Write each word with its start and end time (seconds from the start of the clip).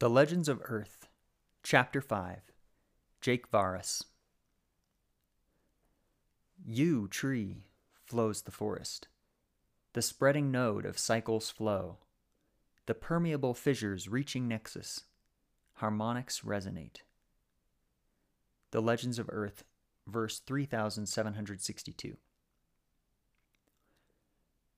The 0.00 0.08
Legends 0.08 0.48
of 0.48 0.62
Earth, 0.64 1.10
Chapter 1.62 2.00
5 2.00 2.38
Jake 3.20 3.50
Varas. 3.50 4.02
You, 6.64 7.06
tree, 7.06 7.66
flows 8.06 8.40
the 8.40 8.50
forest, 8.50 9.08
the 9.92 10.00
spreading 10.00 10.50
node 10.50 10.86
of 10.86 10.98
cycles 10.98 11.50
flow, 11.50 11.98
the 12.86 12.94
permeable 12.94 13.52
fissures 13.52 14.08
reaching 14.08 14.48
nexus, 14.48 15.02
harmonics 15.74 16.40
resonate. 16.40 17.02
The 18.70 18.80
Legends 18.80 19.18
of 19.18 19.28
Earth, 19.30 19.64
verse 20.06 20.38
3762. 20.38 22.16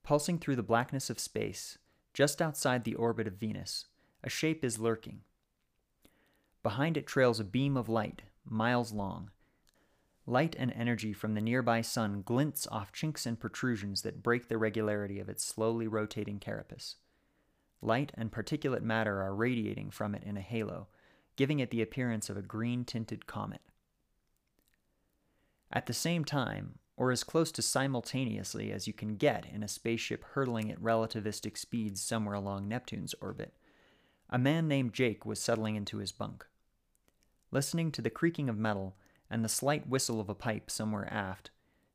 Pulsing 0.03 0.37
through 0.37 0.57
the 0.57 0.63
blackness 0.63 1.09
of 1.09 1.17
space, 1.17 1.77
just 2.13 2.41
outside 2.41 2.83
the 2.83 2.95
orbit 2.95 3.25
of 3.25 3.35
Venus, 3.35 3.85
a 4.23 4.29
shape 4.29 4.63
is 4.63 4.79
lurking. 4.79 5.21
Behind 6.61 6.95
it 6.95 7.05
trails 7.05 7.39
a 7.39 7.43
beam 7.43 7.75
of 7.75 7.89
light, 7.89 8.21
miles 8.45 8.93
long. 8.93 9.31
Light 10.25 10.55
and 10.57 10.71
energy 10.71 11.11
from 11.11 11.33
the 11.33 11.41
nearby 11.41 11.81
sun 11.81 12.21
glints 12.21 12.65
off 12.71 12.93
chinks 12.93 13.25
and 13.25 13.37
protrusions 13.37 14.03
that 14.03 14.23
break 14.23 14.47
the 14.47 14.57
regularity 14.57 15.19
of 15.19 15.27
its 15.27 15.43
slowly 15.43 15.87
rotating 15.87 16.39
carapace. 16.39 16.95
Light 17.81 18.13
and 18.15 18.31
particulate 18.31 18.81
matter 18.81 19.21
are 19.21 19.35
radiating 19.35 19.91
from 19.91 20.15
it 20.15 20.23
in 20.23 20.37
a 20.37 20.41
halo, 20.41 20.87
giving 21.35 21.59
it 21.59 21.69
the 21.69 21.81
appearance 21.81 22.29
of 22.29 22.37
a 22.37 22.41
green 22.41 22.85
tinted 22.85 23.27
comet. 23.27 23.61
At 25.69 25.87
the 25.87 25.93
same 25.93 26.23
time, 26.23 26.79
or 26.95 27.11
as 27.11 27.25
close 27.25 27.51
to 27.51 27.61
simultaneously 27.61 28.71
as 28.71 28.87
you 28.87 28.93
can 28.93 29.17
get 29.17 29.45
in 29.51 29.63
a 29.63 29.67
spaceship 29.67 30.23
hurtling 30.23 30.71
at 30.71 30.81
relativistic 30.81 31.57
speeds 31.57 31.99
somewhere 32.01 32.35
along 32.35 32.69
Neptune's 32.69 33.15
orbit, 33.19 33.53
a 34.33 34.37
man 34.39 34.67
named 34.67 34.91
Jake 34.93 35.25
was 35.27 35.39
settling 35.39 35.75
into 35.75 35.99
his 35.99 36.11
bunk. 36.11 36.47
Listening 37.51 37.91
to 37.91 38.01
the 38.01 38.09
creaking 38.09 38.49
of 38.49 38.57
metal 38.57 38.95
and 39.29 39.45
the 39.45 39.49
slight 39.49 39.87
whistle 39.87 40.19
of 40.19 40.27
a 40.27 40.33
pipe 40.33 40.71
somewhere 40.71 41.07
aft, 41.13 41.51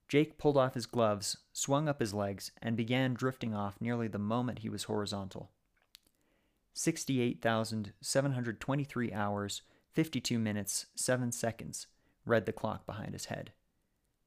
Jake 0.06 0.38
pulled 0.38 0.56
off 0.56 0.74
his 0.74 0.86
gloves, 0.86 1.38
swung 1.52 1.88
up 1.88 1.98
his 1.98 2.14
legs, 2.14 2.52
and 2.62 2.76
began 2.76 3.12
drifting 3.12 3.56
off 3.56 3.80
nearly 3.80 4.06
the 4.06 4.20
moment 4.20 4.60
he 4.60 4.68
was 4.68 4.84
horizontal. 4.84 5.50
68,723 6.74 9.12
hours, 9.12 9.62
52 9.92 10.38
minutes, 10.38 10.86
7 10.94 11.32
seconds, 11.32 11.88
read 12.24 12.46
the 12.46 12.52
clock 12.52 12.86
behind 12.86 13.14
his 13.14 13.24
head. 13.24 13.50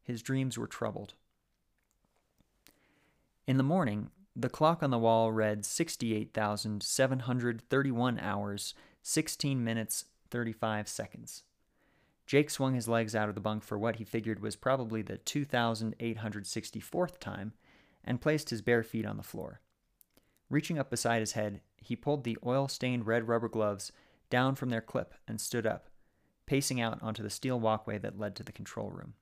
His 0.03 0.21
dreams 0.21 0.57
were 0.57 0.67
troubled. 0.67 1.13
In 3.47 3.55
the 3.55 3.63
morning, 3.63 4.09
the 4.35 4.49
clock 4.49 4.81
on 4.81 4.89
the 4.91 4.97
wall 4.97 5.31
read 5.31 5.65
68,731 5.65 8.19
hours, 8.19 8.73
16 9.01 9.63
minutes, 9.63 10.05
35 10.29 10.87
seconds. 10.87 11.43
Jake 12.25 12.49
swung 12.49 12.75
his 12.75 12.87
legs 12.87 13.13
out 13.13 13.27
of 13.27 13.35
the 13.35 13.41
bunk 13.41 13.63
for 13.63 13.77
what 13.77 13.97
he 13.97 14.05
figured 14.05 14.39
was 14.39 14.55
probably 14.55 15.01
the 15.01 15.17
2,864th 15.17 17.19
time 17.19 17.51
and 18.05 18.21
placed 18.21 18.51
his 18.51 18.61
bare 18.61 18.83
feet 18.83 19.05
on 19.05 19.17
the 19.17 19.23
floor. 19.23 19.59
Reaching 20.49 20.79
up 20.79 20.89
beside 20.89 21.19
his 21.19 21.33
head, 21.33 21.61
he 21.75 21.95
pulled 21.95 22.23
the 22.23 22.37
oil 22.45 22.67
stained 22.67 23.05
red 23.05 23.27
rubber 23.27 23.49
gloves 23.49 23.91
down 24.29 24.55
from 24.55 24.69
their 24.69 24.81
clip 24.81 25.13
and 25.27 25.41
stood 25.41 25.67
up, 25.67 25.89
pacing 26.45 26.79
out 26.79 26.99
onto 27.01 27.21
the 27.21 27.29
steel 27.29 27.59
walkway 27.59 27.97
that 27.97 28.17
led 28.17 28.35
to 28.37 28.43
the 28.43 28.51
control 28.51 28.89
room. 28.89 29.13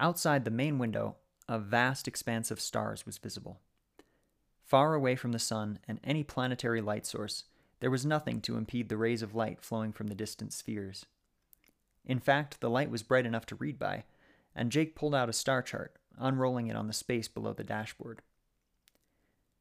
Outside 0.00 0.44
the 0.44 0.50
main 0.50 0.78
window, 0.78 1.16
a 1.52 1.58
vast 1.58 2.08
expanse 2.08 2.50
of 2.50 2.58
stars 2.58 3.04
was 3.04 3.18
visible. 3.18 3.60
Far 4.64 4.94
away 4.94 5.14
from 5.14 5.32
the 5.32 5.38
sun 5.38 5.80
and 5.86 6.00
any 6.02 6.24
planetary 6.24 6.80
light 6.80 7.04
source, 7.04 7.44
there 7.80 7.90
was 7.90 8.06
nothing 8.06 8.40
to 8.40 8.56
impede 8.56 8.88
the 8.88 8.96
rays 8.96 9.20
of 9.20 9.34
light 9.34 9.60
flowing 9.60 9.92
from 9.92 10.06
the 10.06 10.14
distant 10.14 10.54
spheres. 10.54 11.04
In 12.06 12.18
fact, 12.18 12.62
the 12.62 12.70
light 12.70 12.88
was 12.88 13.02
bright 13.02 13.26
enough 13.26 13.44
to 13.44 13.54
read 13.54 13.78
by, 13.78 14.04
and 14.56 14.72
Jake 14.72 14.94
pulled 14.94 15.14
out 15.14 15.28
a 15.28 15.34
star 15.34 15.60
chart, 15.60 15.94
unrolling 16.16 16.68
it 16.68 16.76
on 16.76 16.86
the 16.86 16.94
space 16.94 17.28
below 17.28 17.52
the 17.52 17.64
dashboard. 17.64 18.22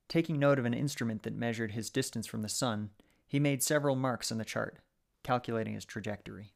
Taking 0.08 0.40
note 0.40 0.60
of 0.60 0.66
an 0.66 0.74
instrument 0.74 1.24
that 1.24 1.36
measured 1.36 1.74
his 1.74 1.90
distance 1.90 2.26
from 2.26 2.42
the 2.42 2.48
sun, 2.48 2.92
he 3.28 3.38
made 3.38 3.62
several 3.62 3.98
marks 3.98 4.32
on 4.32 4.38
the 4.38 4.46
chart, 4.46 4.78
calculating 5.24 5.74
his 5.74 5.84
trajectory. 5.84 6.54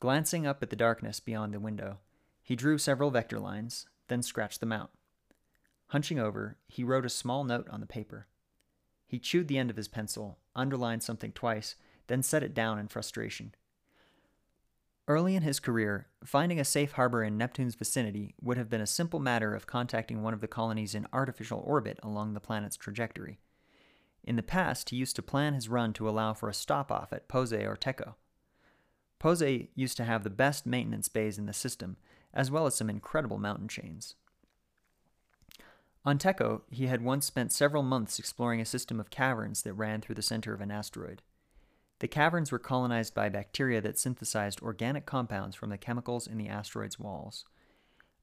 Glancing 0.00 0.46
up 0.46 0.62
at 0.62 0.70
the 0.70 0.74
darkness 0.74 1.20
beyond 1.20 1.52
the 1.52 1.60
window, 1.60 1.98
he 2.44 2.54
drew 2.54 2.76
several 2.76 3.10
vector 3.10 3.40
lines, 3.40 3.86
then 4.08 4.22
scratched 4.22 4.60
them 4.60 4.70
out. 4.70 4.90
Hunching 5.88 6.18
over, 6.18 6.58
he 6.68 6.84
wrote 6.84 7.06
a 7.06 7.10
small 7.10 7.42
note 7.42 7.68
on 7.70 7.80
the 7.80 7.86
paper. 7.86 8.26
He 9.06 9.18
chewed 9.18 9.48
the 9.48 9.58
end 9.58 9.70
of 9.70 9.76
his 9.76 9.88
pencil, 9.88 10.38
underlined 10.54 11.02
something 11.02 11.32
twice, 11.32 11.74
then 12.06 12.22
set 12.22 12.42
it 12.42 12.54
down 12.54 12.78
in 12.78 12.88
frustration. 12.88 13.54
Early 15.08 15.36
in 15.36 15.42
his 15.42 15.58
career, 15.58 16.08
finding 16.24 16.60
a 16.60 16.64
safe 16.64 16.92
harbor 16.92 17.24
in 17.24 17.38
Neptune's 17.38 17.74
vicinity 17.74 18.34
would 18.42 18.58
have 18.58 18.70
been 18.70 18.80
a 18.80 18.86
simple 18.86 19.20
matter 19.20 19.54
of 19.54 19.66
contacting 19.66 20.22
one 20.22 20.34
of 20.34 20.40
the 20.40 20.48
colonies 20.48 20.94
in 20.94 21.06
artificial 21.12 21.62
orbit 21.64 21.98
along 22.02 22.34
the 22.34 22.40
planet's 22.40 22.76
trajectory. 22.76 23.38
In 24.22 24.36
the 24.36 24.42
past, 24.42 24.90
he 24.90 24.96
used 24.96 25.16
to 25.16 25.22
plan 25.22 25.54
his 25.54 25.68
run 25.68 25.94
to 25.94 26.08
allow 26.08 26.34
for 26.34 26.48
a 26.48 26.54
stop 26.54 26.92
off 26.92 27.12
at 27.12 27.28
Posey 27.28 27.64
or 27.64 27.76
Techo. 27.76 28.14
Posey 29.18 29.70
used 29.74 29.96
to 29.96 30.04
have 30.04 30.24
the 30.24 30.30
best 30.30 30.66
maintenance 30.66 31.08
bays 31.08 31.38
in 31.38 31.46
the 31.46 31.52
system, 31.52 31.96
as 32.34 32.50
well 32.50 32.66
as 32.66 32.74
some 32.74 32.90
incredible 32.90 33.38
mountain 33.38 33.68
chains. 33.68 34.16
On 36.04 36.18
Techo, 36.18 36.62
he 36.70 36.86
had 36.86 37.02
once 37.02 37.24
spent 37.24 37.52
several 37.52 37.82
months 37.82 38.18
exploring 38.18 38.60
a 38.60 38.66
system 38.66 39.00
of 39.00 39.08
caverns 39.08 39.62
that 39.62 39.72
ran 39.72 40.02
through 40.02 40.16
the 40.16 40.22
center 40.22 40.52
of 40.52 40.60
an 40.60 40.70
asteroid. 40.70 41.22
The 42.00 42.08
caverns 42.08 42.52
were 42.52 42.58
colonized 42.58 43.14
by 43.14 43.30
bacteria 43.30 43.80
that 43.80 43.98
synthesized 43.98 44.60
organic 44.60 45.06
compounds 45.06 45.56
from 45.56 45.70
the 45.70 45.78
chemicals 45.78 46.26
in 46.26 46.36
the 46.36 46.48
asteroid's 46.48 46.98
walls. 46.98 47.46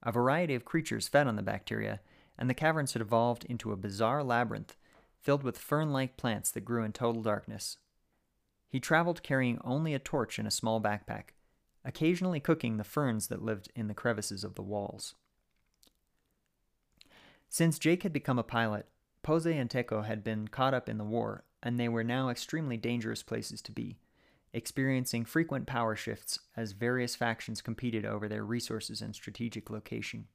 A 0.04 0.12
variety 0.12 0.54
of 0.54 0.66
creatures 0.66 1.08
fed 1.08 1.26
on 1.26 1.38
the 1.38 1.42
bacteria, 1.42 2.02
and 2.38 2.50
the 2.50 2.54
caverns 2.54 2.94
had 2.94 3.02
evolved 3.02 3.46
into 3.46 3.72
a 3.72 3.78
bizarre 3.78 4.24
labyrinth 4.24 4.76
filled 5.20 5.44
with 5.44 5.58
fern 5.58 5.92
like 5.92 6.18
plants 6.18 6.52
that 6.52 6.66
grew 6.66 6.84
in 6.84 6.92
total 6.92 7.22
darkness. 7.22 7.78
He 8.68 8.80
traveled 8.80 9.24
carrying 9.24 9.60
only 9.64 9.94
a 9.94 10.00
torch 10.00 10.38
and 10.38 10.48
a 10.48 10.52
small 10.52 10.82
backpack, 10.82 11.34
occasionally 11.84 12.40
cooking 12.40 12.78
the 12.78 12.84
ferns 12.84 13.28
that 13.28 13.42
lived 13.42 13.72
in 13.76 13.88
the 13.88 13.94
crevices 13.94 14.44
of 14.44 14.56
the 14.56 14.62
walls. 14.62 15.16
Since 17.50 17.80
Jake 17.80 18.04
had 18.04 18.14
become 18.14 18.40
a 18.40 18.44
pilot, 18.44 18.88
Posey 19.24 19.58
and 19.58 19.70
Techo 19.70 20.06
had 20.06 20.24
been 20.24 20.48
caught 20.48 20.74
up 20.74 20.88
in 20.88 20.98
the 20.98 21.04
war, 21.04 21.44
and 21.62 21.80
they 21.80 21.90
were 21.90 22.04
now 22.04 22.30
extremely 22.30 22.78
dangerous 22.78 23.24
places 23.24 23.62
to 23.64 23.72
be, 23.72 24.00
experiencing 24.54 25.26
frequent 25.26 25.68
power 25.68 25.96
shifts 25.96 26.40
as 26.56 26.72
various 26.72 27.16
factions 27.16 27.62
competed 27.62 28.06
over 28.06 28.28
their 28.28 28.46
resources 28.46 29.02
and 29.02 29.14
strategic 29.16 29.70
location. 29.70 30.28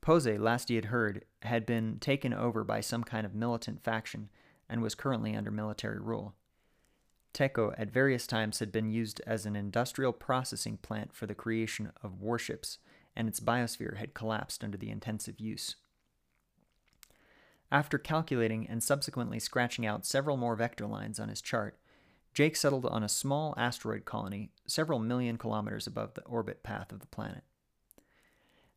Posey, 0.00 0.38
last 0.38 0.68
he 0.68 0.76
had 0.76 0.86
heard, 0.86 1.24
had 1.42 1.64
been 1.64 1.98
taken 1.98 2.32
over 2.34 2.62
by 2.62 2.80
some 2.80 3.04
kind 3.04 3.24
of 3.24 3.34
militant 3.34 3.82
faction 3.82 4.28
and 4.68 4.82
was 4.82 4.94
currently 4.94 5.34
under 5.34 5.50
military 5.50 5.98
rule. 5.98 6.34
Techo 7.34 7.74
at 7.76 7.90
various 7.90 8.26
times 8.26 8.60
had 8.60 8.70
been 8.70 8.88
used 8.88 9.20
as 9.26 9.44
an 9.44 9.56
industrial 9.56 10.12
processing 10.12 10.76
plant 10.78 11.12
for 11.12 11.26
the 11.26 11.34
creation 11.34 11.90
of 12.02 12.22
warships, 12.22 12.78
and 13.16 13.28
its 13.28 13.40
biosphere 13.40 13.96
had 13.96 14.14
collapsed 14.14 14.62
under 14.62 14.78
the 14.78 14.90
intensive 14.90 15.40
use. 15.40 15.74
After 17.72 17.98
calculating 17.98 18.68
and 18.68 18.82
subsequently 18.82 19.40
scratching 19.40 19.84
out 19.84 20.06
several 20.06 20.36
more 20.36 20.54
vector 20.54 20.86
lines 20.86 21.18
on 21.18 21.28
his 21.28 21.42
chart, 21.42 21.76
Jake 22.32 22.54
settled 22.54 22.86
on 22.86 23.02
a 23.02 23.08
small 23.08 23.52
asteroid 23.56 24.04
colony 24.04 24.50
several 24.66 25.00
million 25.00 25.36
kilometers 25.36 25.86
above 25.86 26.14
the 26.14 26.22
orbit 26.22 26.62
path 26.62 26.92
of 26.92 27.00
the 27.00 27.06
planet. 27.06 27.42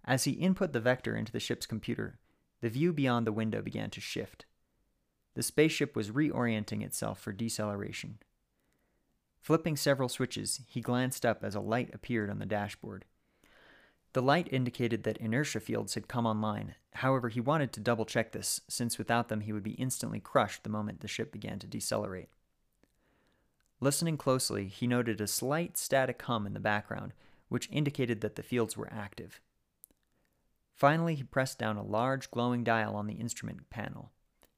As 0.03 0.23
he 0.23 0.31
input 0.31 0.73
the 0.73 0.79
vector 0.79 1.15
into 1.15 1.31
the 1.31 1.39
ship's 1.39 1.65
computer, 1.67 2.17
the 2.61 2.69
view 2.69 2.91
beyond 2.91 3.27
the 3.27 3.31
window 3.31 3.61
began 3.61 3.91
to 3.91 4.01
shift. 4.01 4.45
The 5.35 5.43
spaceship 5.43 5.95
was 5.95 6.09
reorienting 6.09 6.83
itself 6.83 7.19
for 7.19 7.31
deceleration. 7.31 8.17
Flipping 9.47 9.77
several 9.77 10.09
switches, 10.09 10.59
he 10.67 10.81
glanced 10.81 11.25
up 11.25 11.41
as 11.41 11.55
a 11.55 11.61
light 11.61 11.89
appeared 11.93 12.29
on 12.29 12.39
the 12.39 12.45
dashboard. 12.45 13.05
The 14.11 14.21
light 14.21 14.49
indicated 14.51 15.03
that 15.03 15.15
inertia 15.19 15.61
fields 15.61 15.93
had 15.93 16.09
come 16.09 16.25
online. 16.25 16.75
However, 16.95 17.29
he 17.29 17.39
wanted 17.39 17.71
to 17.71 17.79
double 17.79 18.03
check 18.03 18.33
this, 18.33 18.59
since 18.67 18.97
without 18.97 19.29
them 19.29 19.39
he 19.39 19.53
would 19.53 19.63
be 19.63 19.71
instantly 19.75 20.19
crushed 20.19 20.65
the 20.65 20.69
moment 20.69 20.99
the 20.99 21.07
ship 21.07 21.31
began 21.31 21.59
to 21.59 21.65
decelerate. 21.65 22.27
Listening 23.79 24.17
closely, 24.17 24.67
he 24.67 24.85
noted 24.85 25.21
a 25.21 25.27
slight 25.27 25.77
static 25.77 26.21
hum 26.23 26.45
in 26.45 26.53
the 26.53 26.59
background, 26.59 27.13
which 27.47 27.69
indicated 27.71 28.19
that 28.19 28.35
the 28.35 28.43
fields 28.43 28.75
were 28.75 28.91
active. 28.91 29.39
Finally, 30.75 31.15
he 31.15 31.23
pressed 31.23 31.57
down 31.57 31.77
a 31.77 31.83
large 31.83 32.29
glowing 32.31 32.65
dial 32.65 32.97
on 32.97 33.07
the 33.07 33.13
instrument 33.13 33.69
panel, 33.69 34.11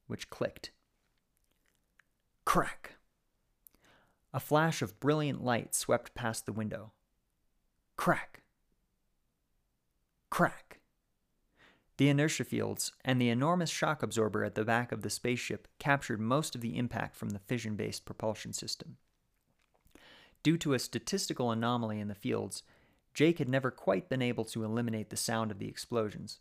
which 0.08 0.30
clicked. 0.30 0.72
Crack! 2.44 2.96
A 4.32 4.40
flash 4.40 4.80
of 4.80 5.00
brilliant 5.00 5.42
light 5.42 5.74
swept 5.74 6.14
past 6.14 6.46
the 6.46 6.52
window. 6.52 6.92
Crack! 7.96 8.42
Crack! 10.30 10.80
The 11.96 12.08
inertia 12.08 12.44
fields 12.44 12.92
and 13.04 13.20
the 13.20 13.28
enormous 13.28 13.68
shock 13.68 14.02
absorber 14.02 14.44
at 14.44 14.54
the 14.54 14.64
back 14.64 14.92
of 14.92 15.02
the 15.02 15.10
spaceship 15.10 15.68
captured 15.78 16.20
most 16.20 16.54
of 16.54 16.60
the 16.60 16.78
impact 16.78 17.16
from 17.16 17.30
the 17.30 17.40
fission 17.40 17.74
based 17.74 18.04
propulsion 18.04 18.52
system. 18.52 18.96
Due 20.42 20.56
to 20.58 20.72
a 20.72 20.78
statistical 20.78 21.50
anomaly 21.50 22.00
in 22.00 22.08
the 22.08 22.14
fields, 22.14 22.62
Jake 23.12 23.38
had 23.38 23.48
never 23.48 23.70
quite 23.70 24.08
been 24.08 24.22
able 24.22 24.44
to 24.46 24.64
eliminate 24.64 25.10
the 25.10 25.16
sound 25.16 25.50
of 25.50 25.58
the 25.58 25.68
explosions. 25.68 26.38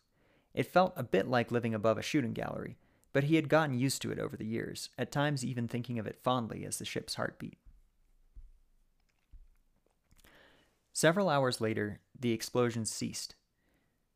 It 0.54 0.72
felt 0.72 0.94
a 0.96 1.04
bit 1.04 1.28
like 1.28 1.52
living 1.52 1.74
above 1.74 1.98
a 1.98 2.04
shooting 2.04 2.34
gallery, 2.34 2.78
but 3.12 3.26
he 3.26 3.36
had 3.36 3.50
gotten 3.50 3.78
used 3.78 4.02
to 4.04 4.12
it 4.12 4.20
over 4.20 4.38
the 4.38 4.46
years, 4.46 4.90
at 4.98 5.12
times 5.12 5.44
even 5.44 5.68
thinking 5.68 6.00
of 6.00 6.08
it 6.08 6.22
fondly 6.24 6.64
as 6.66 6.78
the 6.78 6.86
ship's 6.86 7.16
heartbeat. 7.16 7.58
Several 11.00 11.30
hours 11.30 11.62
later, 11.62 12.02
the 12.20 12.34
explosions 12.34 12.92
ceased, 12.92 13.36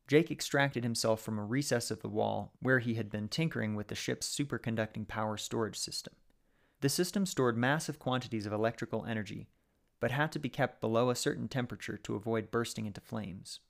Jake 0.05 0.29
extracted 0.29 0.83
himself 0.83 1.21
from 1.21 1.39
a 1.39 1.45
recess 1.45 1.89
of 1.89 2.01
the 2.01 2.09
wall 2.09 2.51
where 2.59 2.79
he 2.79 2.95
had 2.95 3.09
been 3.09 3.29
tinkering 3.29 3.73
with 3.73 3.87
the 3.87 3.95
ship's 3.95 4.27
superconducting 4.27 5.07
power 5.07 5.37
storage 5.37 5.79
system. 5.79 6.13
The 6.81 6.89
system 6.89 7.25
stored 7.25 7.55
massive 7.55 7.99
quantities 7.99 8.45
of 8.45 8.51
electrical 8.51 9.05
energy, 9.05 9.47
but 10.01 10.11
had 10.11 10.33
to 10.33 10.39
be 10.39 10.49
kept 10.49 10.81
below 10.81 11.09
a 11.09 11.15
certain 11.15 11.47
temperature 11.47 11.95
to 11.99 12.15
avoid 12.15 12.51
bursting 12.51 12.85
into 12.85 12.99
flames. 12.99 13.61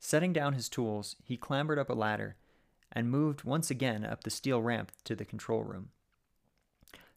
Setting 0.00 0.32
down 0.32 0.54
his 0.54 0.68
tools, 0.68 1.14
he 1.22 1.36
clambered 1.36 1.78
up 1.78 1.90
a 1.90 1.92
ladder 1.92 2.34
and 2.90 3.08
moved 3.08 3.44
once 3.44 3.70
again 3.70 4.04
up 4.04 4.24
the 4.24 4.30
steel 4.30 4.60
ramp 4.60 4.90
to 5.04 5.14
the 5.14 5.24
control 5.24 5.62
room. 5.62 5.90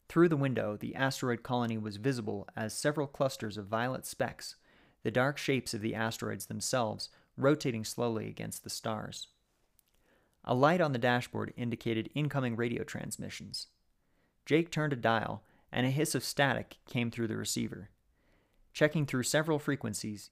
Through 0.08 0.28
the 0.28 0.36
window, 0.36 0.76
the 0.76 0.94
asteroid 0.94 1.42
colony 1.42 1.78
was 1.78 1.96
visible 1.96 2.46
as 2.54 2.72
several 2.72 3.08
clusters 3.08 3.58
of 3.58 3.66
violet 3.66 4.06
specks, 4.06 4.54
the 5.04 5.10
dark 5.10 5.38
shapes 5.38 5.74
of 5.74 5.82
the 5.82 5.94
asteroids 5.94 6.46
themselves 6.46 7.10
rotating 7.36 7.84
slowly 7.84 8.26
against 8.26 8.64
the 8.64 8.70
stars. 8.70 9.28
A 10.44 10.54
light 10.54 10.80
on 10.80 10.92
the 10.92 10.98
dashboard 10.98 11.52
indicated 11.56 12.10
incoming 12.14 12.56
radio 12.56 12.84
transmissions. 12.84 13.68
Jake 14.44 14.70
turned 14.70 14.92
a 14.92 14.96
dial, 14.96 15.42
and 15.70 15.86
a 15.86 15.90
hiss 15.90 16.14
of 16.14 16.24
static 16.24 16.78
came 16.86 17.10
through 17.10 17.28
the 17.28 17.36
receiver. 17.36 17.90
Checking 18.72 19.06
through 19.06 19.22
several 19.22 19.58
frequencies, 19.58 20.30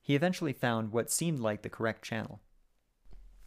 he 0.00 0.14
eventually 0.14 0.52
found 0.52 0.92
what 0.92 1.10
seemed 1.10 1.40
like 1.40 1.62
the 1.62 1.68
correct 1.68 2.02
channel. 2.02 2.40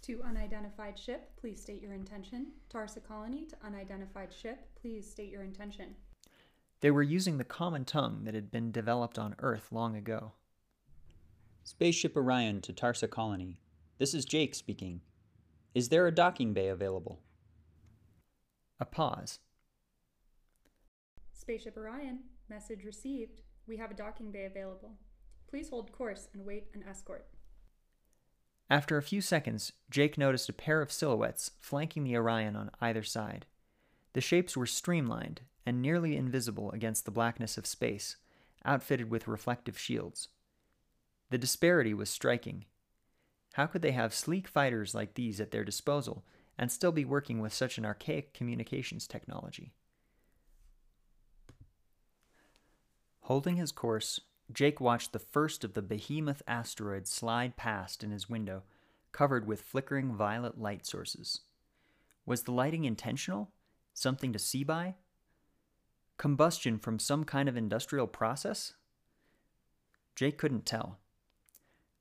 To 0.03 0.21
unidentified 0.23 0.97
ship, 0.97 1.31
please 1.39 1.61
state 1.61 1.81
your 1.81 1.93
intention. 1.93 2.47
Tarsa 2.73 3.03
Colony 3.03 3.45
to 3.45 3.55
unidentified 3.63 4.33
ship, 4.33 4.67
please 4.79 5.09
state 5.09 5.31
your 5.31 5.43
intention. 5.43 5.95
They 6.81 6.91
were 6.91 7.03
using 7.03 7.37
the 7.37 7.43
common 7.43 7.85
tongue 7.85 8.23
that 8.23 8.33
had 8.33 8.49
been 8.49 8.71
developed 8.71 9.19
on 9.19 9.35
Earth 9.39 9.67
long 9.71 9.95
ago. 9.95 10.31
Spaceship 11.63 12.17
Orion 12.17 12.59
to 12.61 12.73
Tarsa 12.73 13.09
Colony. 13.09 13.59
This 13.99 14.13
is 14.13 14.25
Jake 14.25 14.55
speaking. 14.55 15.01
Is 15.75 15.89
there 15.89 16.07
a 16.07 16.13
docking 16.13 16.53
bay 16.53 16.69
available? 16.69 17.19
A 18.79 18.85
pause. 18.85 19.39
Spaceship 21.33 21.77
Orion, 21.77 22.21
message 22.49 22.83
received. 22.83 23.41
We 23.67 23.77
have 23.77 23.91
a 23.91 23.95
docking 23.95 24.31
bay 24.31 24.45
available. 24.45 24.93
Please 25.47 25.69
hold 25.69 25.91
course 25.91 26.27
and 26.33 26.45
wait 26.45 26.67
an 26.73 26.83
escort. 26.89 27.27
After 28.69 28.97
a 28.97 29.03
few 29.03 29.21
seconds, 29.21 29.71
Jake 29.89 30.17
noticed 30.17 30.49
a 30.49 30.53
pair 30.53 30.81
of 30.81 30.91
silhouettes 30.91 31.51
flanking 31.59 32.03
the 32.03 32.15
Orion 32.15 32.55
on 32.55 32.71
either 32.79 33.03
side. 33.03 33.45
The 34.13 34.21
shapes 34.21 34.57
were 34.57 34.65
streamlined 34.65 35.41
and 35.65 35.81
nearly 35.81 36.17
invisible 36.17 36.71
against 36.71 37.05
the 37.05 37.11
blackness 37.11 37.57
of 37.57 37.67
space, 37.67 38.15
outfitted 38.65 39.11
with 39.11 39.27
reflective 39.27 39.77
shields. 39.77 40.29
The 41.31 41.37
disparity 41.37 41.93
was 41.93 42.09
striking. 42.09 42.65
How 43.53 43.65
could 43.65 43.81
they 43.81 43.93
have 43.93 44.13
sleek 44.13 44.49
fighters 44.49 44.93
like 44.93 45.13
these 45.13 45.39
at 45.39 45.51
their 45.51 45.63
disposal 45.63 46.25
and 46.57 46.69
still 46.69 46.91
be 46.91 47.05
working 47.05 47.39
with 47.39 47.53
such 47.53 47.77
an 47.77 47.85
archaic 47.85 48.33
communications 48.33 49.07
technology? 49.07 49.71
Holding 53.21 53.55
his 53.55 53.71
course, 53.71 54.19
Jake 54.51 54.81
watched 54.81 55.13
the 55.13 55.19
first 55.19 55.63
of 55.63 55.73
the 55.73 55.81
behemoth 55.81 56.41
asteroids 56.47 57.09
slide 57.09 57.55
past 57.55 58.03
in 58.03 58.11
his 58.11 58.29
window, 58.29 58.63
covered 59.13 59.47
with 59.47 59.61
flickering 59.61 60.13
violet 60.13 60.59
light 60.59 60.85
sources. 60.85 61.41
Was 62.25 62.43
the 62.43 62.51
lighting 62.51 62.83
intentional? 62.83 63.51
Something 63.93 64.33
to 64.33 64.39
see 64.39 64.65
by? 64.65 64.95
Combustion 66.17 66.77
from 66.77 66.99
some 66.99 67.23
kind 67.23 67.47
of 67.47 67.55
industrial 67.55 68.07
process? 68.07 68.73
Jake 70.13 70.37
couldn't 70.37 70.65
tell. 70.65 70.99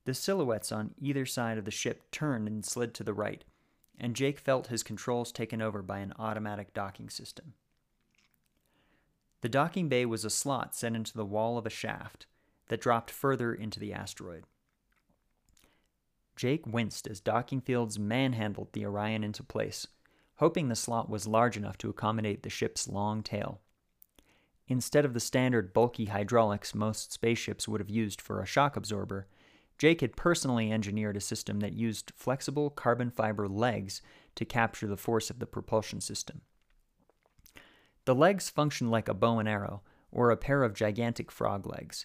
The 0.05 0.14
silhouettes 0.14 0.73
on 0.73 0.94
either 0.99 1.26
side 1.26 1.58
of 1.58 1.64
the 1.64 1.70
ship 1.70 2.11
turned 2.11 2.49
and 2.49 2.64
slid 2.64 2.94
to 2.94 3.05
the 3.05 3.12
right, 3.12 3.44
and 3.99 4.17
Jake 4.17 4.38
felt 4.38 4.69
his 4.69 4.82
controls 4.82 5.31
taken 5.31 5.61
over 5.61 5.82
by 5.82 5.99
an 5.99 6.14
automatic 6.19 6.73
docking 6.73 7.11
system. 7.11 7.55
The 9.43 9.49
docking 9.49 9.88
bay 9.88 10.06
was 10.06 10.25
a 10.25 10.31
slot 10.31 10.75
set 10.75 10.94
into 10.94 11.14
the 11.14 11.25
wall 11.25 11.58
of 11.58 11.67
a 11.67 11.70
shaft 11.70 12.26
that 12.69 12.81
dropped 12.81 13.11
further 13.11 13.55
into 13.55 13.81
the 13.81 13.93
asteroid. 13.93 14.44
Jake 16.37 16.67
winced 16.67 17.06
as 17.06 17.20
docking 17.20 17.61
fields 17.61 17.99
manhandled 17.99 18.73
the 18.73 18.87
Orion 18.87 19.23
into 19.23 19.43
place, 19.43 19.87
hoping 20.37 20.69
the 20.69 20.76
slot 20.76 21.11
was 21.11 21.26
large 21.26 21.56
enough 21.56 21.76
to 21.79 21.91
accommodate 21.91 22.43
the 22.43 22.49
ship's 22.49 22.88
long 22.88 23.23
tail. 23.23 23.61
Instead 24.69 25.05
of 25.05 25.12
the 25.12 25.20
standard 25.20 25.75
bulky 25.75 26.06
hydraulics 26.06 26.75
most 26.75 27.12
spaceships 27.12 27.69
would 27.69 27.81
have 27.81 27.91
used 27.91 28.20
for 28.20 28.41
a 28.41 28.47
shock 28.47 28.76
absorber, 28.76 29.26
Jake 29.81 30.03
had 30.03 30.15
personally 30.15 30.71
engineered 30.71 31.17
a 31.17 31.23
system 31.23 31.61
that 31.61 31.73
used 31.73 32.12
flexible 32.15 32.69
carbon 32.69 33.11
fiber 33.11 33.49
legs 33.49 34.03
to 34.35 34.44
capture 34.44 34.87
the 34.87 34.94
force 34.99 35.31
of 35.31 35.38
the 35.38 35.47
propulsion 35.47 36.03
system. 36.03 36.43
The 38.05 38.15
legs 38.15 38.50
functioned 38.50 38.91
like 38.91 39.09
a 39.09 39.15
bow 39.15 39.38
and 39.38 39.49
arrow, 39.49 39.81
or 40.12 40.31
a 40.31 40.37
pair 40.37 40.65
of 40.65 40.75
gigantic 40.75 41.32
frog 41.32 41.67
legs. 41.67 42.05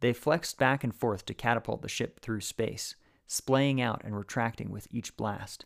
They 0.00 0.12
flexed 0.12 0.58
back 0.58 0.82
and 0.82 0.92
forth 0.92 1.24
to 1.26 1.34
catapult 1.34 1.82
the 1.82 1.88
ship 1.88 2.18
through 2.18 2.40
space, 2.40 2.96
splaying 3.28 3.80
out 3.80 4.02
and 4.02 4.16
retracting 4.16 4.72
with 4.72 4.88
each 4.90 5.16
blast. 5.16 5.64